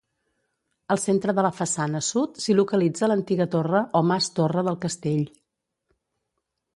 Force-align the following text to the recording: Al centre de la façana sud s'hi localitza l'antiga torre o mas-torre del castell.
Al 0.93 0.99
centre 1.01 1.33
de 1.39 1.41
la 1.47 1.51
façana 1.57 1.99
sud 2.07 2.41
s'hi 2.45 2.55
localitza 2.59 3.09
l'antiga 3.11 3.47
torre 3.57 3.81
o 3.99 4.01
mas-torre 4.13 4.65
del 4.69 4.79
castell. 4.87 5.23